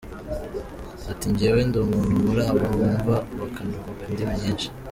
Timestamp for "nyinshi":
4.41-4.67